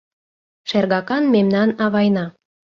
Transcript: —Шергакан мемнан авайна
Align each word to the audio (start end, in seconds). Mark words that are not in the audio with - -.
—Шергакан 0.69 1.23
мемнан 1.33 1.69
авайна 1.83 2.25